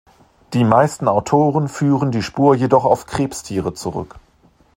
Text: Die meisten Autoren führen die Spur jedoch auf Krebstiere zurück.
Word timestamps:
Die 0.53 0.63
meisten 0.63 1.07
Autoren 1.07 1.67
führen 1.67 2.09
die 2.11 2.23
Spur 2.23 2.55
jedoch 2.55 2.85
auf 2.85 3.05
Krebstiere 3.05 3.75
zurück. 3.75 4.15